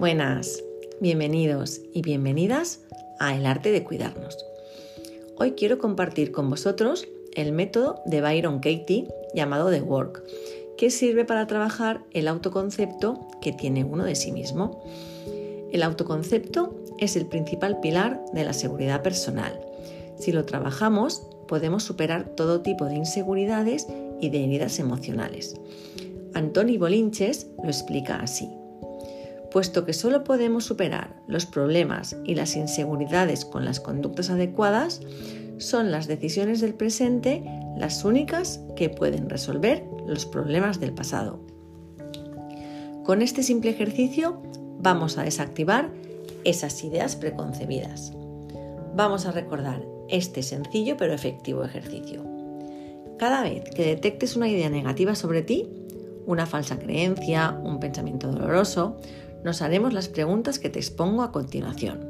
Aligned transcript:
Buenas, 0.00 0.64
bienvenidos 1.02 1.82
y 1.92 2.00
bienvenidas 2.00 2.80
a 3.18 3.36
El 3.36 3.44
arte 3.44 3.70
de 3.70 3.84
cuidarnos. 3.84 4.34
Hoy 5.36 5.52
quiero 5.52 5.76
compartir 5.76 6.32
con 6.32 6.48
vosotros 6.48 7.06
el 7.34 7.52
método 7.52 8.00
de 8.06 8.22
Byron 8.22 8.60
Katie 8.60 9.08
llamado 9.34 9.68
The 9.68 9.82
Work, 9.82 10.24
que 10.78 10.90
sirve 10.90 11.26
para 11.26 11.46
trabajar 11.46 12.02
el 12.12 12.28
autoconcepto 12.28 13.28
que 13.42 13.52
tiene 13.52 13.84
uno 13.84 14.04
de 14.04 14.14
sí 14.14 14.32
mismo. 14.32 14.82
El 15.70 15.82
autoconcepto 15.82 16.74
es 16.98 17.14
el 17.14 17.26
principal 17.26 17.80
pilar 17.80 18.24
de 18.32 18.44
la 18.44 18.54
seguridad 18.54 19.02
personal. 19.02 19.60
Si 20.18 20.32
lo 20.32 20.46
trabajamos, 20.46 21.26
podemos 21.46 21.82
superar 21.82 22.24
todo 22.36 22.62
tipo 22.62 22.86
de 22.86 22.94
inseguridades 22.94 23.86
y 24.18 24.30
de 24.30 24.44
heridas 24.44 24.78
emocionales. 24.78 25.56
Antoni 26.32 26.78
Bolinches 26.78 27.48
lo 27.62 27.68
explica 27.68 28.16
así. 28.16 28.48
Puesto 29.50 29.84
que 29.84 29.92
solo 29.92 30.22
podemos 30.24 30.64
superar 30.64 31.20
los 31.26 31.46
problemas 31.46 32.16
y 32.24 32.34
las 32.34 32.56
inseguridades 32.56 33.44
con 33.44 33.64
las 33.64 33.80
conductas 33.80 34.30
adecuadas, 34.30 35.00
son 35.58 35.90
las 35.90 36.06
decisiones 36.06 36.60
del 36.60 36.74
presente 36.74 37.42
las 37.76 38.04
únicas 38.04 38.60
que 38.76 38.88
pueden 38.88 39.28
resolver 39.28 39.84
los 40.06 40.26
problemas 40.26 40.80
del 40.80 40.92
pasado. 40.92 41.40
Con 43.04 43.22
este 43.22 43.42
simple 43.42 43.70
ejercicio 43.70 44.42
vamos 44.78 45.18
a 45.18 45.24
desactivar 45.24 45.90
esas 46.44 46.82
ideas 46.84 47.16
preconcebidas. 47.16 48.12
Vamos 48.94 49.26
a 49.26 49.32
recordar 49.32 49.84
este 50.08 50.42
sencillo 50.42 50.96
pero 50.96 51.12
efectivo 51.12 51.64
ejercicio. 51.64 52.24
Cada 53.18 53.42
vez 53.42 53.64
que 53.74 53.84
detectes 53.84 54.36
una 54.36 54.48
idea 54.48 54.70
negativa 54.70 55.14
sobre 55.14 55.42
ti, 55.42 55.68
una 56.26 56.46
falsa 56.46 56.78
creencia, 56.78 57.58
un 57.62 57.80
pensamiento 57.80 58.30
doloroso, 58.30 58.96
nos 59.44 59.62
haremos 59.62 59.92
las 59.92 60.08
preguntas 60.08 60.58
que 60.58 60.70
te 60.70 60.78
expongo 60.78 61.22
a 61.22 61.32
continuación. 61.32 62.08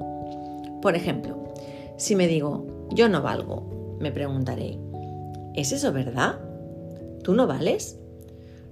Por 0.82 0.96
ejemplo, 0.96 1.54
si 1.96 2.16
me 2.16 2.26
digo, 2.26 2.88
yo 2.90 3.08
no 3.08 3.22
valgo, 3.22 3.96
me 4.00 4.12
preguntaré, 4.12 4.78
¿es 5.54 5.72
eso 5.72 5.92
verdad? 5.92 6.40
¿Tú 7.22 7.34
no 7.34 7.46
vales? 7.46 7.98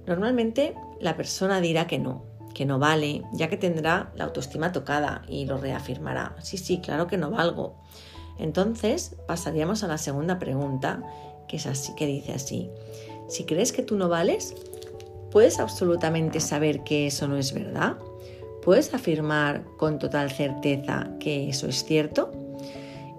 Normalmente 0.07 0.75
la 0.99 1.15
persona 1.15 1.61
dirá 1.61 1.87
que 1.87 1.99
no, 1.99 2.25
que 2.53 2.65
no 2.65 2.79
vale, 2.79 3.23
ya 3.33 3.47
que 3.47 3.57
tendrá 3.57 4.11
la 4.15 4.25
autoestima 4.25 4.71
tocada 4.71 5.21
y 5.27 5.45
lo 5.45 5.57
reafirmará. 5.57 6.35
Sí, 6.41 6.57
sí, 6.57 6.79
claro 6.79 7.07
que 7.07 7.17
no 7.17 7.29
valgo. 7.29 7.77
Entonces 8.37 9.15
pasaríamos 9.27 9.83
a 9.83 9.87
la 9.87 9.97
segunda 9.97 10.39
pregunta, 10.39 11.03
que 11.47 11.57
es 11.57 11.67
así, 11.67 11.93
que 11.95 12.07
dice 12.07 12.33
así: 12.33 12.71
si 13.27 13.45
crees 13.45 13.71
que 13.71 13.83
tú 13.83 13.95
no 13.95 14.09
vales, 14.09 14.55
¿puedes 15.31 15.59
absolutamente 15.59 16.39
saber 16.39 16.83
que 16.83 17.07
eso 17.07 17.27
no 17.27 17.37
es 17.37 17.53
verdad? 17.53 17.97
¿Puedes 18.63 18.93
afirmar 18.93 19.63
con 19.77 19.99
total 19.99 20.31
certeza 20.31 21.09
que 21.19 21.49
eso 21.49 21.67
es 21.67 21.83
cierto? 21.83 22.31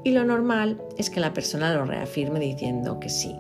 Y 0.04 0.12
lo 0.12 0.24
normal 0.24 0.80
es 0.96 1.10
que 1.10 1.20
la 1.20 1.32
persona 1.32 1.74
lo 1.74 1.84
reafirme 1.84 2.40
diciendo 2.40 3.00
que 3.00 3.08
sí. 3.08 3.36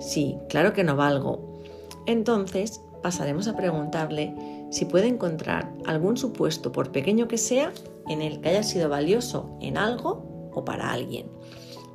Sí, 0.00 0.36
claro 0.48 0.72
que 0.72 0.84
no 0.84 0.96
valgo. 0.96 1.60
Entonces 2.06 2.80
pasaremos 3.02 3.48
a 3.48 3.56
preguntarle 3.56 4.34
si 4.70 4.84
puede 4.84 5.06
encontrar 5.06 5.72
algún 5.86 6.16
supuesto, 6.16 6.72
por 6.72 6.92
pequeño 6.92 7.28
que 7.28 7.38
sea, 7.38 7.72
en 8.08 8.22
el 8.22 8.40
que 8.40 8.50
haya 8.50 8.62
sido 8.62 8.88
valioso 8.88 9.56
en 9.60 9.78
algo 9.78 10.50
o 10.52 10.64
para 10.64 10.92
alguien. 10.92 11.26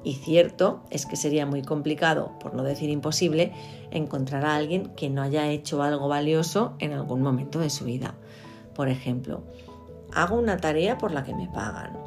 Y 0.03 0.15
cierto 0.15 0.83
es 0.89 1.05
que 1.05 1.15
sería 1.15 1.45
muy 1.45 1.61
complicado, 1.61 2.37
por 2.39 2.53
no 2.53 2.63
decir 2.63 2.89
imposible, 2.89 3.53
encontrar 3.91 4.45
a 4.45 4.55
alguien 4.55 4.89
que 4.95 5.09
no 5.09 5.21
haya 5.21 5.49
hecho 5.49 5.81
algo 5.81 6.09
valioso 6.09 6.73
en 6.79 6.91
algún 6.91 7.21
momento 7.21 7.59
de 7.59 7.69
su 7.69 7.85
vida. 7.85 8.15
Por 8.75 8.89
ejemplo, 8.89 9.43
hago 10.13 10.37
una 10.37 10.57
tarea 10.57 10.97
por 10.97 11.11
la 11.11 11.23
que 11.23 11.35
me 11.35 11.47
pagan. 11.47 11.97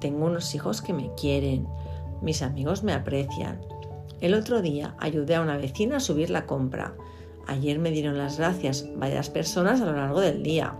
Tengo 0.00 0.26
unos 0.26 0.54
hijos 0.54 0.82
que 0.82 0.92
me 0.92 1.12
quieren. 1.14 1.66
Mis 2.22 2.42
amigos 2.42 2.82
me 2.82 2.92
aprecian. 2.92 3.60
El 4.20 4.34
otro 4.34 4.62
día 4.62 4.94
ayudé 4.98 5.36
a 5.36 5.42
una 5.42 5.56
vecina 5.56 5.96
a 5.96 6.00
subir 6.00 6.30
la 6.30 6.46
compra. 6.46 6.94
Ayer 7.46 7.78
me 7.78 7.90
dieron 7.90 8.18
las 8.18 8.38
gracias 8.38 8.86
varias 8.96 9.30
personas 9.30 9.80
a 9.80 9.86
lo 9.86 9.92
largo 9.92 10.20
del 10.20 10.42
día. 10.42 10.74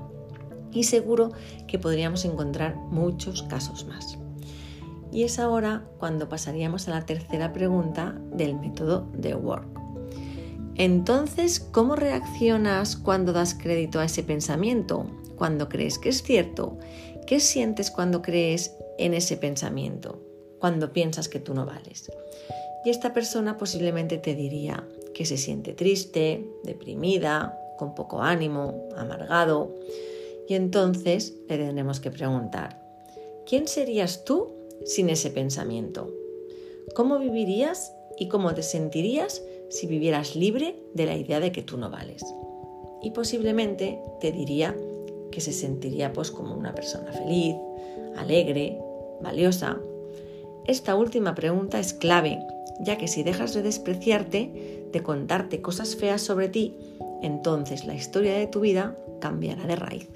Y 0.73 0.85
seguro 0.85 1.33
que 1.67 1.79
podríamos 1.79 2.25
encontrar 2.25 2.77
muchos 2.77 3.43
casos 3.45 3.87
más. 3.87 4.19
Y 5.11 5.23
es 5.23 5.39
ahora 5.39 5.85
cuando 5.99 6.29
pasaríamos 6.29 6.89
a 6.89 6.91
la 6.91 7.07
tercera 7.07 7.53
pregunta 7.53 8.15
del 8.33 8.59
método 8.59 9.09
de 9.15 9.35
Work. 9.35 9.67
Entonces, 10.75 11.59
¿cómo 11.59 11.97
reaccionas 11.97 12.97
cuando 12.97 13.33
das 13.33 13.55
crédito 13.55 13.99
a 13.99 14.05
ese 14.05 14.23
pensamiento? 14.23 15.07
Cuando 15.39 15.69
crees 15.69 15.99
que 15.99 16.09
es 16.09 16.23
cierto. 16.23 16.77
¿Qué 17.27 17.39
sientes 17.39 17.91
cuando 17.93 18.23
crees 18.23 18.75
en 18.99 19.15
ese 19.15 19.37
pensamiento? 19.37 20.21
Cuando 20.59 20.93
piensas 20.93 21.29
que 21.29 21.39
tú 21.39 21.55
no 21.55 21.65
vales. 21.65 22.11
Y 22.85 22.91
esta 22.91 23.15
persona 23.15 23.57
posiblemente 23.57 24.19
te 24.19 24.35
diría 24.35 24.85
que 25.15 25.25
se 25.25 25.37
siente 25.37 25.75
triste, 25.75 26.45
deprimida, 26.65 27.57
con 27.79 27.95
poco 27.95 28.21
ánimo, 28.21 28.89
amargado. 28.97 29.75
Y 30.49 30.55
entonces 30.55 31.35
le 31.49 31.59
tendremos 31.59 32.01
que 32.01 32.11
preguntar, 32.11 32.83
¿quién 33.47 33.69
serías 33.69 34.25
tú 34.25 34.49
sin 34.85 35.09
ese 35.11 35.31
pensamiento? 35.31 36.11
¿Cómo 36.95 37.19
vivirías 37.19 37.93
y 38.19 38.29
cómo 38.29 38.55
te 38.55 38.63
sentirías 38.63 39.43
si 39.69 39.87
vivieras 39.87 40.35
libre 40.35 40.83
de 40.95 41.07
la 41.07 41.17
idea 41.17 41.39
de 41.39 41.53
que 41.53 41.63
tú 41.63 41.77
no 41.77 41.91
vales? 41.91 42.25
Y 43.03 43.13
posiblemente 43.13 44.01
te 44.21 44.33
diría 44.33 44.75
que 45.31 45.41
se 45.41 45.53
sentiría 45.53 46.13
pues 46.13 46.31
como 46.31 46.55
una 46.55 46.75
persona 46.75 47.13
feliz, 47.13 47.57
alegre, 48.17 48.79
valiosa. 49.21 49.79
Esta 50.67 50.95
última 50.95 51.35
pregunta 51.35 51.79
es 51.79 51.95
clave, 51.95 52.39
ya 52.81 52.99
que 52.99 53.09
si 53.09 53.23
dejas 53.23 53.55
de 53.55 53.63
despreciarte, 53.63 54.89
de 54.93 55.03
contarte 55.03 55.61
cosas 55.61 55.97
feas 55.97 56.23
sobre 56.23 56.49
ti, 56.49 56.77
entonces 57.23 57.85
la 57.85 57.95
historia 57.95 58.35
de 58.35 58.47
tu 58.47 58.61
vida 58.61 58.97
cambiará 59.21 59.67
de 59.67 59.77
raíz. 59.77 60.09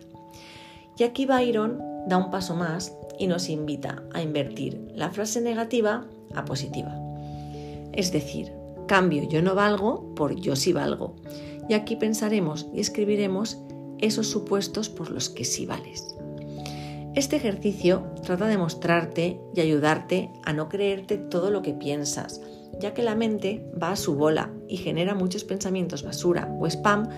Y 0.99 1.05
aquí 1.05 1.27
Byron 1.27 1.81
da 2.07 2.17
un 2.17 2.31
paso 2.31 2.55
más 2.55 2.97
y 3.19 3.27
nos 3.27 3.49
invita 3.49 4.03
a 4.13 4.23
invertir 4.23 4.93
la 4.95 5.11
frase 5.11 5.41
negativa 5.41 6.07
a 6.35 6.45
positiva. 6.45 6.95
Es 7.93 8.13
decir, 8.13 8.53
cambio 8.87 9.23
yo 9.29 9.43
no 9.43 9.55
valgo 9.55 10.15
por 10.15 10.35
yo 10.35 10.57
sí 10.57 10.73
valgo. 10.73 11.15
Y 11.69 11.75
aquí 11.75 11.97
pensaremos 11.97 12.69
y 12.75 12.81
escribiremos 12.81 13.59
esos 14.03 14.29
supuestos 14.29 14.91
por 14.91 15.11
los 15.11 15.31
que 15.31 15.47
sí 15.47 15.65
vales. 15.65 16.15
Este 17.15 17.37
ejercicio 17.37 18.05
trata 18.23 18.47
de 18.47 18.59
mostrarte 18.59 19.41
y 19.55 19.61
ayudarte 19.61 20.31
a 20.45 20.53
no 20.53 20.69
creerte 20.69 21.17
todo 21.17 21.51
lo 21.51 21.63
que 21.63 21.73
piensas, 21.73 22.41
ya 22.81 22.95
que 22.95 23.03
la 23.03 23.15
mente 23.15 23.71
va 23.81 23.93
a 23.93 23.97
su 23.97 24.15
bola 24.15 24.51
y 24.69 24.79
genera 24.79 25.15
muchos 25.15 25.45
pensamientos 25.45 26.03
basura 26.03 26.55
o 26.59 26.67
spam 26.67 27.09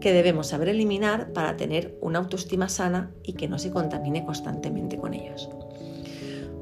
que 0.00 0.12
debemos 0.12 0.48
saber 0.48 0.68
eliminar 0.68 1.32
para 1.32 1.56
tener 1.56 1.98
una 2.00 2.20
autoestima 2.20 2.68
sana 2.68 3.12
y 3.22 3.34
que 3.34 3.48
no 3.48 3.58
se 3.58 3.70
contamine 3.70 4.24
constantemente 4.24 4.96
con 4.96 5.14
ellos. 5.14 5.48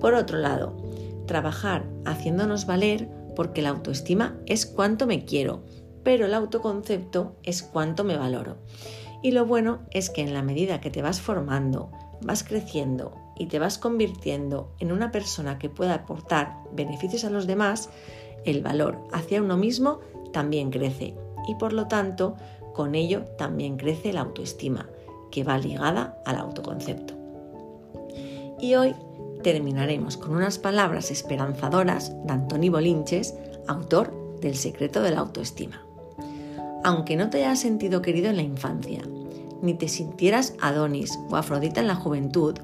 Por 0.01 0.15
otro 0.15 0.39
lado, 0.39 0.77
trabajar 1.27 1.87
haciéndonos 2.05 2.67
valer 2.67 3.09
porque 3.37 3.63
la 3.63 3.69
autoestima 3.69 4.37
es 4.47 4.67
cuánto 4.67 5.07
me 5.07 5.25
quiero, 5.25 5.63
pero 6.03 6.27
el 6.27 6.35
autoconcepto 6.35 7.37
es 7.45 7.63
cuánto 7.63 8.03
me 8.03 8.17
valoro. 8.17 8.57
Y 9.23 9.33
lo 9.33 9.47
bueno 9.47 9.81
es 9.91 10.11
que 10.11 10.23
en 10.23 10.33
la 10.33 10.43
medida 10.43 10.81
que 10.81 10.91
te 10.91 11.03
vas 11.03 11.21
formando, 11.21 11.91
vas 12.21 12.45
creciendo 12.45 13.15
y 13.37 13.47
te 13.47 13.59
vas 13.59 13.79
convirtiendo 13.79 14.73
en 14.79 14.93
una 14.93 15.11
persona 15.11 15.59
que 15.59 15.69
pueda 15.69 15.95
aportar 15.95 16.57
beneficios 16.73 17.25
a 17.25 17.31
los 17.31 17.47
demás, 17.47 17.91
el 18.45 18.63
valor 18.63 18.99
hacia 19.13 19.43
uno 19.43 19.57
mismo 19.57 20.01
también 20.33 20.71
crece 20.71 21.15
y 21.47 21.55
por 21.55 21.73
lo 21.73 21.89
tanto 21.89 22.37
con 22.75 22.95
ello 22.95 23.25
también 23.37 23.77
crece 23.77 24.13
la 24.13 24.21
autoestima, 24.21 24.89
que 25.31 25.45
va 25.45 25.59
ligada 25.59 26.23
al 26.25 26.37
autoconcepto. 26.37 27.15
Y 28.61 28.75
hoy 28.75 28.95
terminaremos 29.43 30.17
con 30.17 30.35
unas 30.35 30.59
palabras 30.59 31.11
esperanzadoras 31.11 32.13
de 32.25 32.33
Antoni 32.33 32.69
Bolinches, 32.69 33.35
autor 33.67 34.39
del 34.41 34.57
secreto 34.57 35.03
de 35.03 35.11
la 35.11 35.21
autoestima. 35.21 35.83
Aunque 36.85 37.17
no 37.17 37.31
te 37.31 37.39
hayas 37.39 37.61
sentido 37.61 38.03
querido 38.03 38.31
en 38.31 38.37
la 38.37 38.43
infancia, 38.43 39.03
ni 39.63 39.75
te 39.75 39.89
sintieras 39.89 40.55
Adonis 40.61 41.19
o 41.31 41.37
Afrodita 41.37 41.81
en 41.81 41.89
la 41.89 41.95
juventud, 41.95 42.55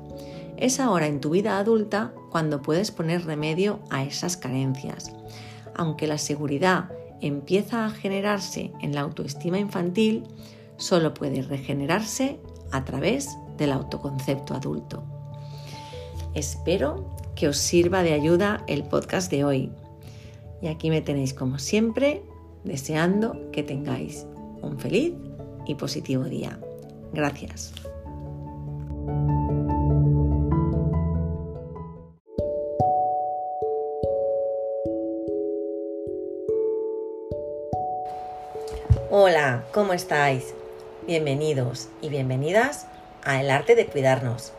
es 0.56 0.80
ahora 0.80 1.06
en 1.06 1.20
tu 1.20 1.30
vida 1.30 1.58
adulta 1.58 2.12
cuando 2.30 2.62
puedes 2.62 2.90
poner 2.90 3.24
remedio 3.24 3.80
a 3.90 4.04
esas 4.04 4.36
carencias. 4.36 5.12
Aunque 5.74 6.06
la 6.06 6.18
seguridad 6.18 6.90
empieza 7.20 7.86
a 7.86 7.90
generarse 7.90 8.72
en 8.80 8.94
la 8.94 9.00
autoestima 9.00 9.58
infantil, 9.58 10.24
solo 10.76 11.14
puede 11.14 11.42
regenerarse 11.42 12.38
a 12.70 12.84
través 12.84 13.36
del 13.56 13.72
autoconcepto 13.72 14.54
adulto. 14.54 15.04
Espero 16.34 17.16
que 17.34 17.48
os 17.48 17.58
sirva 17.58 18.02
de 18.02 18.12
ayuda 18.12 18.64
el 18.66 18.84
podcast 18.84 19.30
de 19.30 19.44
hoy. 19.44 19.70
Y 20.60 20.68
aquí 20.68 20.90
me 20.90 21.00
tenéis 21.00 21.34
como 21.34 21.58
siempre, 21.58 22.22
deseando 22.64 23.50
que 23.52 23.62
tengáis 23.62 24.26
un 24.62 24.78
feliz 24.78 25.14
y 25.66 25.74
positivo 25.74 26.24
día. 26.24 26.58
Gracias. 27.14 27.72
Hola, 39.10 39.64
¿cómo 39.72 39.92
estáis? 39.92 40.54
Bienvenidos 41.06 41.88
y 42.02 42.08
bienvenidas 42.08 42.88
a 43.22 43.40
El 43.40 43.50
arte 43.50 43.76
de 43.76 43.86
cuidarnos. 43.86 44.52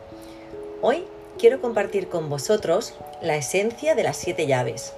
Hoy 0.80 1.04
quiero 1.38 1.60
compartir 1.60 2.08
con 2.08 2.30
vosotros 2.30 2.94
La 3.20 3.36
esencia 3.36 3.94
de 3.94 4.02
las 4.02 4.16
siete 4.16 4.46
llaves, 4.46 4.94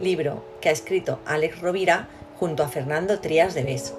libro 0.00 0.42
que 0.62 0.70
ha 0.70 0.72
escrito 0.72 1.18
Alex 1.26 1.60
Rovira 1.60 2.08
junto 2.40 2.62
a 2.62 2.68
Fernando 2.68 3.20
Trías 3.20 3.54
de 3.54 3.64
Bes, 3.64 3.92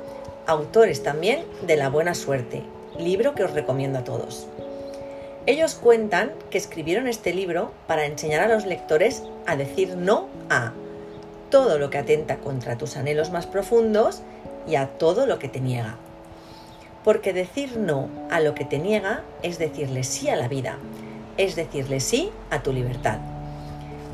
autores 0.48 1.04
también 1.04 1.46
de 1.68 1.78
La 1.78 1.90
buena 1.90 2.16
suerte, 2.16 2.64
libro 3.00 3.36
que 3.36 3.44
os 3.44 3.52
recomiendo 3.52 4.00
a 4.00 4.04
todos. 4.04 4.48
Ellos 5.48 5.76
cuentan 5.76 6.32
que 6.50 6.58
escribieron 6.58 7.08
este 7.08 7.34
libro 7.34 7.72
para 7.88 8.06
enseñar 8.06 8.42
a 8.42 8.54
los 8.54 8.66
lectores 8.66 9.24
a 9.46 9.56
decir 9.56 9.96
no 9.96 10.28
a 10.50 10.74
todo 11.52 11.78
lo 11.78 11.90
que 11.90 12.00
atenta 12.00 12.38
contra 12.38 12.78
tus 12.78 12.98
anhelos 12.98 13.30
más 13.32 13.46
profundos 13.46 14.22
y 14.68 14.76
a 14.76 14.88
todo 14.88 15.28
lo 15.28 15.38
que 15.38 15.48
te 15.48 15.60
niega. 15.60 15.98
Porque 17.04 17.34
decir 17.34 17.78
no 17.78 18.10
a 18.32 18.40
lo 18.40 18.56
que 18.56 18.66
te 18.66 18.80
niega 18.80 19.24
es 19.44 19.60
decirle 19.60 20.04
sí 20.04 20.30
a 20.30 20.36
la 20.36 20.48
vida, 20.48 20.78
es 21.38 21.56
decirle 21.56 22.00
sí 22.00 22.32
a 22.50 22.64
tu 22.64 22.74
libertad. 22.74 23.20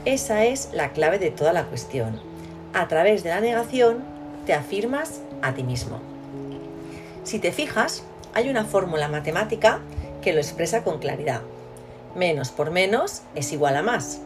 Esa 0.03 0.43
es 0.43 0.69
la 0.73 0.91
clave 0.91 1.19
de 1.19 1.31
toda 1.31 1.53
la 1.53 1.63
cuestión. 1.65 2.19
A 2.73 2.87
través 2.87 3.23
de 3.23 3.29
la 3.29 3.39
negación 3.39 4.03
te 4.45 4.53
afirmas 4.53 5.21
a 5.41 5.53
ti 5.53 5.63
mismo. 5.63 5.99
Si 7.23 7.39
te 7.39 7.51
fijas, 7.51 8.03
hay 8.33 8.49
una 8.49 8.65
fórmula 8.65 9.07
matemática 9.07 9.79
que 10.21 10.33
lo 10.33 10.39
expresa 10.39 10.83
con 10.83 10.99
claridad. 10.99 11.41
Menos 12.15 12.51
por 12.51 12.71
menos 12.71 13.21
es 13.35 13.51
igual 13.51 13.75
a 13.77 13.81
más. 13.81 14.19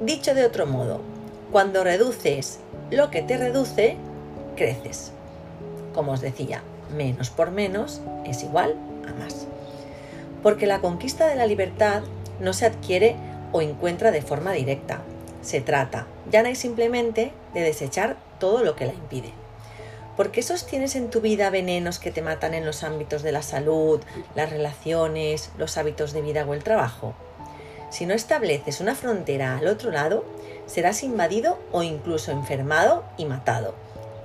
Dicho 0.00 0.34
de 0.34 0.44
otro 0.44 0.66
modo, 0.66 1.00
cuando 1.50 1.84
reduces 1.84 2.60
lo 2.90 3.10
que 3.10 3.22
te 3.22 3.36
reduce, 3.36 3.96
creces. 4.56 5.12
Como 5.94 6.12
os 6.12 6.20
decía, 6.20 6.62
menos 6.94 7.30
por 7.30 7.50
menos 7.50 8.00
es 8.24 8.42
igual 8.42 8.74
a 9.08 9.12
más. 9.12 9.46
Porque 10.42 10.66
la 10.66 10.80
conquista 10.80 11.26
de 11.26 11.36
la 11.36 11.46
libertad 11.46 12.02
no 12.40 12.52
se 12.52 12.66
adquiere 12.66 13.16
o 13.52 13.62
encuentra 13.62 14.10
de 14.10 14.22
forma 14.22 14.52
directa. 14.52 15.00
Se 15.42 15.60
trata, 15.60 16.06
ya 16.30 16.42
no 16.42 16.48
hay 16.48 16.54
simplemente, 16.54 17.32
de 17.54 17.62
desechar 17.62 18.16
todo 18.38 18.62
lo 18.62 18.76
que 18.76 18.86
la 18.86 18.92
impide. 18.92 19.32
¿Por 20.18 20.32
qué 20.32 20.42
sostienes 20.42 20.96
en 20.96 21.10
tu 21.10 21.20
vida 21.20 21.48
venenos 21.48 22.00
que 22.00 22.10
te 22.10 22.22
matan 22.22 22.52
en 22.52 22.66
los 22.66 22.82
ámbitos 22.82 23.22
de 23.22 23.30
la 23.30 23.40
salud, 23.40 24.00
las 24.34 24.50
relaciones, 24.50 25.52
los 25.56 25.78
hábitos 25.78 26.12
de 26.12 26.22
vida 26.22 26.44
o 26.44 26.54
el 26.54 26.64
trabajo? 26.64 27.14
Si 27.90 28.04
no 28.04 28.14
estableces 28.14 28.80
una 28.80 28.96
frontera 28.96 29.56
al 29.56 29.68
otro 29.68 29.92
lado, 29.92 30.24
serás 30.66 31.04
invadido 31.04 31.60
o 31.70 31.84
incluso 31.84 32.32
enfermado 32.32 33.04
y 33.16 33.26
matado. 33.26 33.76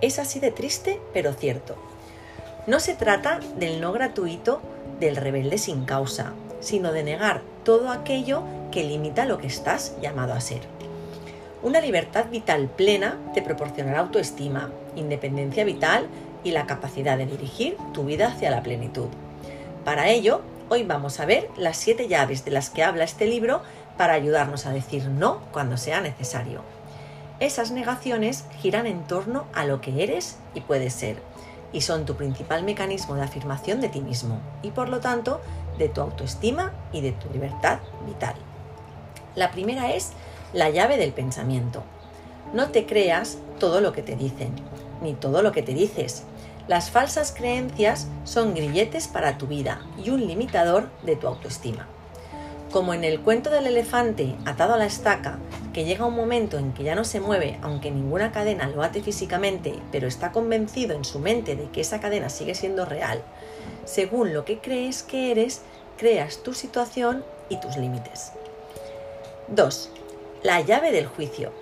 Es 0.01 0.18
así 0.18 0.40
de 0.40 0.50
triste, 0.50 1.00
pero 1.13 1.31
cierto. 1.31 1.75
No 2.66 2.80
se 2.80 2.96
trata 2.96 3.39
del 3.60 3.80
no 3.80 3.92
gratuito 3.92 4.63
del 5.00 5.16
rebelde 5.16 5.60
sin 5.60 5.86
causa, 5.86 6.34
sino 6.60 6.92
de 6.92 7.04
negar 7.04 7.44
todo 7.63 7.92
aquello 7.92 8.42
que 8.72 8.84
limita 8.84 9.25
lo 9.25 9.38
que 9.38 9.46
estás 9.46 9.94
llamado 10.01 10.34
a 10.34 10.42
ser. 10.42 10.62
Una 11.63 11.80
libertad 11.80 12.25
vital 12.30 12.68
plena 12.68 13.18
te 13.33 13.42
proporcionará 13.42 14.00
autoestima, 14.00 14.69
independencia 14.98 15.63
vital 15.63 16.10
y 16.44 16.51
la 16.51 16.68
capacidad 16.68 17.18
de 17.18 17.25
dirigir 17.25 17.77
tu 17.94 18.04
vida 18.04 18.27
hacia 18.27 18.51
la 18.51 18.62
plenitud. 18.63 19.07
Para 19.86 20.10
ello, 20.10 20.42
hoy 20.68 20.83
vamos 20.83 21.21
a 21.21 21.25
ver 21.25 21.50
las 21.56 21.77
siete 21.77 22.10
llaves 22.10 22.44
de 22.44 22.51
las 22.51 22.69
que 22.69 22.83
habla 22.83 23.06
este 23.06 23.27
libro 23.27 23.62
para 23.98 24.12
ayudarnos 24.12 24.65
a 24.65 24.74
decir 24.74 25.06
no 25.07 25.39
cuando 25.54 25.77
sea 25.77 26.01
necesario. 26.01 26.63
Esas 27.39 27.71
negaciones 27.71 28.44
giran 28.60 28.86
en 28.86 29.06
torno 29.06 29.45
a 29.54 29.63
lo 29.63 29.80
que 29.80 30.04
eres 30.04 30.39
y 30.54 30.60
puedes 30.60 30.94
ser, 30.94 31.15
y 31.71 31.80
son 31.80 32.06
tu 32.06 32.15
principal 32.15 32.63
mecanismo 32.63 33.15
de 33.15 33.24
afirmación 33.24 33.80
de 33.80 33.88
ti 33.88 34.01
mismo, 34.01 34.42
y 34.63 34.71
por 34.71 34.89
lo 34.89 35.00
tanto 35.00 35.39
de 35.77 35.88
tu 35.88 36.01
autoestima 36.01 36.74
y 36.92 37.00
de 37.00 37.13
tu 37.13 37.30
libertad 37.30 37.80
vital. 38.06 38.36
La 39.36 39.50
primera 39.50 39.94
es 39.94 40.12
la 40.53 40.69
llave 40.69 40.97
del 40.97 41.11
pensamiento. 41.11 41.83
No 42.53 42.69
te 42.69 42.85
creas 42.85 43.38
todo 43.59 43.81
lo 43.81 43.91
que 43.91 44.03
te 44.03 44.15
dicen, 44.15 44.51
ni 45.01 45.13
todo 45.13 45.41
lo 45.41 45.51
que 45.51 45.63
te 45.63 45.73
dices. 45.73 46.23
Las 46.67 46.91
falsas 46.91 47.33
creencias 47.35 48.07
son 48.23 48.53
grilletes 48.53 49.07
para 49.07 49.38
tu 49.38 49.47
vida 49.47 49.81
y 50.01 50.11
un 50.11 50.25
limitador 50.25 50.89
de 51.03 51.15
tu 51.15 51.27
autoestima. 51.27 51.88
Como 52.71 52.94
en 52.94 53.03
el 53.03 53.19
cuento 53.19 53.50
del 53.50 53.67
elefante 53.67 54.35
atado 54.45 54.75
a 54.75 54.77
la 54.77 54.85
estaca, 54.85 55.39
que 55.73 55.85
llega 55.85 56.05
un 56.05 56.15
momento 56.15 56.57
en 56.57 56.71
que 56.73 56.83
ya 56.83 56.95
no 56.95 57.03
se 57.03 57.19
mueve 57.19 57.59
aunque 57.61 57.91
ninguna 57.91 58.31
cadena 58.31 58.67
lo 58.67 58.83
ate 58.83 59.01
físicamente, 59.01 59.75
pero 59.91 60.07
está 60.07 60.31
convencido 60.31 60.95
en 60.95 61.03
su 61.03 61.19
mente 61.19 61.55
de 61.55 61.69
que 61.69 61.81
esa 61.81 62.00
cadena 62.00 62.29
sigue 62.29 62.55
siendo 62.55 62.85
real, 62.85 63.21
según 63.85 64.33
lo 64.33 64.45
que 64.45 64.59
crees 64.59 65.03
que 65.03 65.31
eres, 65.31 65.61
creas 65.97 66.44
tu 66.44 66.53
situación 66.53 67.23
y 67.50 67.59
tus 67.59 67.75
límites. 67.77 68.31
2. 69.50 69.89
La 70.44 70.60
llave 70.60 70.92
del 70.92 71.07
juicio. 71.07 71.54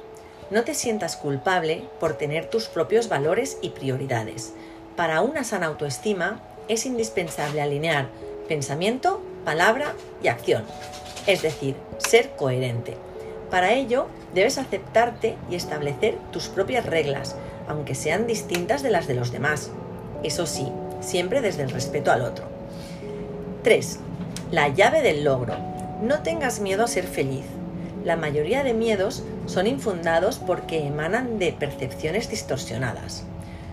No 0.49 0.63
te 0.63 0.73
sientas 0.73 1.15
culpable 1.15 1.83
por 1.99 2.13
tener 2.13 2.49
tus 2.49 2.67
propios 2.67 3.09
valores 3.09 3.59
y 3.61 3.69
prioridades. 3.69 4.53
Para 4.95 5.21
una 5.21 5.43
sana 5.43 5.67
autoestima 5.67 6.41
es 6.67 6.87
indispensable 6.87 7.61
alinear 7.61 8.09
pensamiento, 8.47 9.21
palabra 9.45 9.93
y 10.23 10.29
acción, 10.29 10.63
es 11.27 11.43
decir, 11.43 11.75
ser 11.99 12.31
coherente. 12.31 12.97
Para 13.51 13.73
ello, 13.73 14.07
debes 14.33 14.57
aceptarte 14.57 15.37
y 15.47 15.53
establecer 15.53 16.17
tus 16.31 16.47
propias 16.49 16.87
reglas, 16.87 17.35
aunque 17.67 17.93
sean 17.93 18.25
distintas 18.25 18.81
de 18.81 18.89
las 18.89 19.05
de 19.05 19.13
los 19.13 19.31
demás. 19.31 19.69
Eso 20.23 20.47
sí, 20.47 20.67
siempre 21.01 21.41
desde 21.41 21.61
el 21.61 21.69
respeto 21.69 22.11
al 22.11 22.23
otro. 22.23 22.45
3. 23.61 23.99
La 24.49 24.69
llave 24.69 25.03
del 25.03 25.23
logro. 25.23 25.55
No 26.01 26.23
tengas 26.23 26.61
miedo 26.61 26.83
a 26.83 26.87
ser 26.87 27.05
feliz 27.05 27.45
la 28.03 28.15
mayoría 28.15 28.63
de 28.63 28.73
miedos 28.73 29.23
son 29.45 29.67
infundados 29.67 30.39
porque 30.39 30.85
emanan 30.85 31.37
de 31.37 31.53
percepciones 31.53 32.29
distorsionadas. 32.29 33.23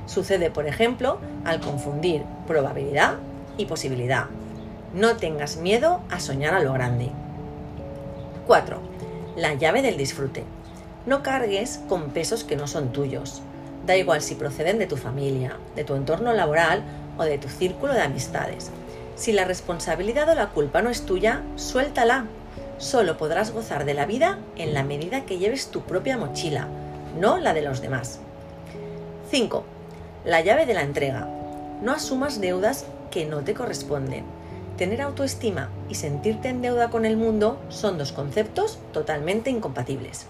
Sucede, 0.06 0.50
por 0.50 0.66
ejemplo, 0.66 1.18
al 1.44 1.60
confundir 1.60 2.22
probabilidad 2.46 3.16
y 3.56 3.66
posibilidad. 3.66 4.26
No 4.94 5.16
tengas 5.16 5.56
miedo 5.56 6.00
a 6.10 6.20
soñar 6.20 6.54
a 6.54 6.60
lo 6.60 6.72
grande. 6.72 7.10
4. 8.46 8.80
La 9.36 9.54
llave 9.54 9.82
del 9.82 9.98
disfrute. 9.98 10.44
No 11.06 11.22
cargues 11.22 11.80
con 11.88 12.10
pesos 12.10 12.44
que 12.44 12.56
no 12.56 12.66
son 12.66 12.92
tuyos. 12.92 13.42
Da 13.86 13.96
igual 13.96 14.22
si 14.22 14.34
proceden 14.34 14.78
de 14.78 14.86
tu 14.86 14.96
familia, 14.96 15.56
de 15.76 15.84
tu 15.84 15.94
entorno 15.94 16.32
laboral 16.32 16.82
o 17.18 17.24
de 17.24 17.38
tu 17.38 17.48
círculo 17.48 17.94
de 17.94 18.02
amistades. 18.02 18.70
Si 19.16 19.32
la 19.32 19.44
responsabilidad 19.44 20.28
o 20.28 20.34
la 20.34 20.50
culpa 20.50 20.82
no 20.82 20.90
es 20.90 21.02
tuya, 21.04 21.42
suéltala 21.56 22.26
Solo 22.78 23.16
podrás 23.16 23.50
gozar 23.50 23.84
de 23.84 23.94
la 23.94 24.06
vida 24.06 24.38
en 24.56 24.72
la 24.72 24.84
medida 24.84 25.26
que 25.26 25.38
lleves 25.38 25.72
tu 25.72 25.82
propia 25.82 26.16
mochila, 26.16 26.68
no 27.18 27.38
la 27.38 27.52
de 27.52 27.62
los 27.62 27.80
demás. 27.80 28.20
5. 29.30 29.64
La 30.24 30.40
llave 30.42 30.64
de 30.64 30.74
la 30.74 30.82
entrega. 30.82 31.28
No 31.82 31.92
asumas 31.92 32.40
deudas 32.40 32.86
que 33.10 33.26
no 33.26 33.42
te 33.42 33.52
corresponden. 33.52 34.24
Tener 34.76 35.02
autoestima 35.02 35.70
y 35.88 35.96
sentirte 35.96 36.50
en 36.50 36.62
deuda 36.62 36.88
con 36.88 37.04
el 37.04 37.16
mundo 37.16 37.58
son 37.68 37.98
dos 37.98 38.12
conceptos 38.12 38.78
totalmente 38.92 39.50
incompatibles. 39.50 40.26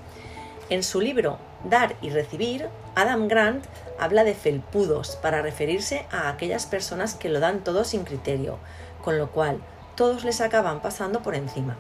En 0.71 0.83
su 0.83 1.03
libro 1.03 1.39
Dar 1.69 1.97
y 2.01 2.09
Recibir, 2.09 2.69
Adam 2.95 3.29
Grant 3.29 3.67
habla 3.99 4.25
de 4.25 4.35
felpudos 4.35 5.17
para 5.17 5.43
referirse 5.43 6.07
a 6.11 6.31
aquellas 6.31 6.65
personas 6.65 7.15
que 7.15 7.29
lo 7.29 7.41
dan 7.41 7.63
todo 7.63 7.85
sin 7.85 8.05
criterio, 8.05 8.57
con 9.05 9.19
lo 9.19 9.31
cual 9.33 9.59
todos 9.97 10.25
les 10.25 10.41
acaban 10.41 10.81
pasando 10.81 11.23
por 11.23 11.35
encima. 11.35 11.77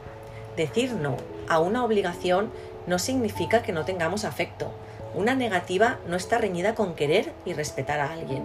Decir 0.58 0.94
no 0.94 1.16
a 1.48 1.60
una 1.60 1.84
obligación 1.84 2.50
no 2.88 2.98
significa 2.98 3.62
que 3.62 3.70
no 3.70 3.84
tengamos 3.84 4.24
afecto. 4.24 4.72
Una 5.14 5.36
negativa 5.36 6.00
no 6.08 6.16
está 6.16 6.36
reñida 6.38 6.74
con 6.74 6.96
querer 6.96 7.32
y 7.44 7.52
respetar 7.52 8.00
a 8.00 8.12
alguien. 8.12 8.42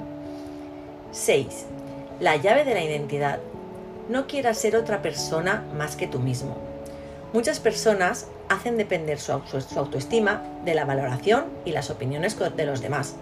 6. 1.11 1.65
La 2.19 2.35
llave 2.35 2.65
de 2.65 2.75
la 2.75 2.83
identidad. 2.83 3.39
No 4.09 4.27
quieras 4.27 4.59
ser 4.59 4.75
otra 4.75 5.01
persona 5.01 5.63
más 5.75 5.95
que 5.95 6.05
tú 6.05 6.19
mismo. 6.19 6.55
Muchas 7.33 7.59
personas 7.59 8.27
hacen 8.47 8.77
depender 8.77 9.19
su, 9.19 9.31
autoestima 9.31 10.43
de 10.65 10.75
la 10.75 10.85
valoración 10.85 11.45
y 11.65 11.71
las 11.71 11.89
opiniones 11.89 12.37
de 12.37 12.65
los 12.67 12.79
demás. 12.81 13.15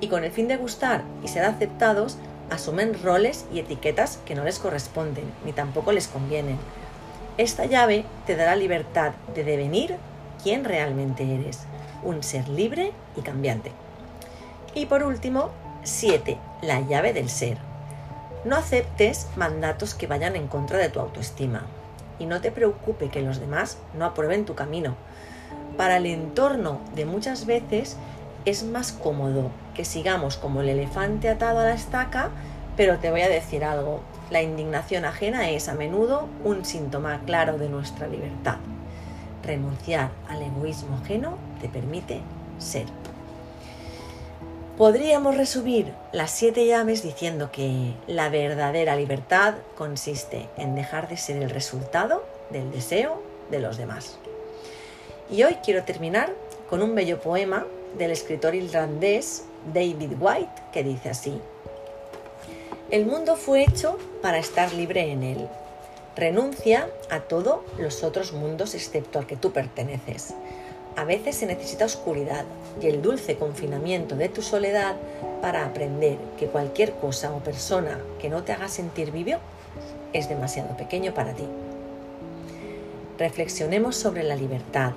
Y 0.00 0.08
con 0.08 0.24
el 0.24 0.32
fin 0.32 0.48
de 0.48 0.56
gustar 0.56 1.04
y 1.22 1.28
ser 1.28 1.44
aceptados, 1.44 2.16
asumen 2.50 3.00
roles 3.00 3.44
y 3.54 3.60
etiquetas 3.60 4.18
que 4.24 4.34
no 4.34 4.42
les 4.42 4.58
corresponden 4.58 5.32
ni 5.44 5.52
tampoco 5.52 5.92
les 5.92 6.08
convienen 6.08 6.58
esta 7.36 7.66
llave 7.66 8.04
te 8.26 8.36
dará 8.36 8.56
libertad 8.56 9.12
de 9.34 9.44
devenir 9.44 9.96
quien 10.42 10.64
realmente 10.64 11.34
eres, 11.34 11.60
un 12.02 12.22
ser 12.22 12.48
libre 12.48 12.92
y 13.16 13.22
cambiante. 13.22 13.72
Y 14.74 14.86
por 14.86 15.02
último, 15.02 15.50
7. 15.82 16.38
La 16.62 16.80
llave 16.80 17.12
del 17.12 17.28
ser. 17.28 17.58
No 18.44 18.56
aceptes 18.56 19.28
mandatos 19.36 19.94
que 19.94 20.06
vayan 20.06 20.36
en 20.36 20.48
contra 20.48 20.78
de 20.78 20.90
tu 20.90 21.00
autoestima 21.00 21.62
y 22.18 22.26
no 22.26 22.40
te 22.40 22.52
preocupe 22.52 23.08
que 23.08 23.22
los 23.22 23.40
demás 23.40 23.78
no 23.98 24.04
aprueben 24.04 24.44
tu 24.44 24.54
camino. 24.54 24.94
Para 25.76 25.96
el 25.96 26.06
entorno 26.06 26.80
de 26.94 27.04
muchas 27.04 27.46
veces 27.46 27.96
es 28.44 28.62
más 28.62 28.92
cómodo 28.92 29.50
que 29.74 29.84
sigamos 29.84 30.36
como 30.36 30.60
el 30.60 30.68
elefante 30.68 31.28
atado 31.28 31.60
a 31.60 31.64
la 31.64 31.74
estaca, 31.74 32.30
pero 32.76 32.98
te 32.98 33.10
voy 33.10 33.22
a 33.22 33.28
decir 33.28 33.64
algo, 33.64 34.02
la 34.30 34.42
indignación 34.42 35.04
ajena 35.04 35.50
es 35.50 35.68
a 35.68 35.74
menudo 35.74 36.28
un 36.44 36.64
síntoma 36.64 37.20
claro 37.26 37.58
de 37.58 37.68
nuestra 37.68 38.06
libertad. 38.06 38.56
Renunciar 39.42 40.10
al 40.28 40.42
egoísmo 40.42 40.96
ajeno 41.02 41.36
te 41.60 41.68
permite 41.68 42.20
ser. 42.58 42.86
Podríamos 44.78 45.36
resumir 45.36 45.92
las 46.12 46.32
siete 46.32 46.66
llaves 46.66 47.02
diciendo 47.02 47.50
que 47.52 47.92
la 48.08 48.28
verdadera 48.28 48.96
libertad 48.96 49.54
consiste 49.76 50.48
en 50.56 50.74
dejar 50.74 51.08
de 51.08 51.16
ser 51.16 51.42
el 51.42 51.50
resultado 51.50 52.24
del 52.50 52.72
deseo 52.72 53.22
de 53.50 53.60
los 53.60 53.76
demás. 53.76 54.18
Y 55.30 55.44
hoy 55.44 55.58
quiero 55.64 55.84
terminar 55.84 56.32
con 56.68 56.82
un 56.82 56.94
bello 56.94 57.20
poema 57.20 57.66
del 57.96 58.10
escritor 58.10 58.54
irlandés 58.54 59.44
David 59.72 60.14
White 60.18 60.62
que 60.72 60.82
dice 60.82 61.10
así, 61.10 61.40
El 62.94 63.06
mundo 63.06 63.34
fue 63.34 63.64
hecho 63.64 63.98
para 64.22 64.38
estar 64.38 64.72
libre 64.72 65.10
en 65.10 65.24
él. 65.24 65.48
Renuncia 66.14 66.88
a 67.10 67.18
todos 67.18 67.62
los 67.76 68.04
otros 68.04 68.32
mundos 68.32 68.76
excepto 68.76 69.18
al 69.18 69.26
que 69.26 69.34
tú 69.34 69.50
perteneces. 69.50 70.32
A 70.94 71.02
veces 71.02 71.34
se 71.34 71.46
necesita 71.46 71.86
oscuridad 71.86 72.44
y 72.80 72.86
el 72.86 73.02
dulce 73.02 73.34
confinamiento 73.34 74.14
de 74.14 74.28
tu 74.28 74.42
soledad 74.42 74.94
para 75.42 75.66
aprender 75.66 76.18
que 76.38 76.46
cualquier 76.46 76.92
cosa 76.92 77.32
o 77.32 77.40
persona 77.40 77.98
que 78.20 78.28
no 78.28 78.44
te 78.44 78.52
haga 78.52 78.68
sentir 78.68 79.10
vivo 79.10 79.40
es 80.12 80.28
demasiado 80.28 80.76
pequeño 80.76 81.12
para 81.14 81.32
ti. 81.32 81.48
Reflexionemos 83.18 83.96
sobre 83.96 84.22
la 84.22 84.36
libertad, 84.36 84.92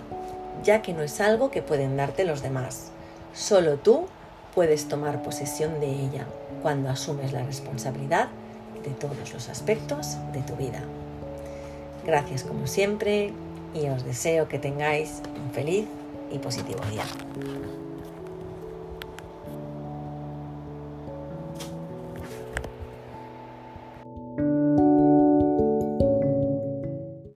ya 0.64 0.84
que 0.84 0.94
no 0.94 1.02
es 1.02 1.20
algo 1.20 1.50
que 1.50 1.64
pueden 1.64 1.98
darte 1.98 2.26
los 2.26 2.44
demás. 2.44 2.92
Solo 3.34 3.78
tú 3.78 4.06
puedes 4.58 4.88
tomar 4.88 5.22
posesión 5.22 5.80
de 5.80 5.86
ella 5.86 6.26
cuando 6.64 6.90
asumes 6.90 7.32
la 7.32 7.44
responsabilidad 7.44 8.30
de 8.84 8.90
todos 8.90 9.32
los 9.32 9.50
aspectos 9.50 10.18
de 10.34 10.42
tu 10.42 10.56
vida. 10.56 10.82
Gracias 12.04 12.44
como 12.44 12.66
siempre 12.66 13.34
y 13.76 13.88
os 13.90 14.04
deseo 14.04 14.48
que 14.48 14.58
tengáis 14.58 15.22
un 15.46 15.52
feliz 15.52 15.86
y 16.32 16.40
positivo 16.40 16.80
día. 16.90 17.04